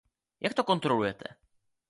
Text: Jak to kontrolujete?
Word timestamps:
Jak 0.41 0.53
to 0.53 0.63
kontrolujete? 0.63 1.25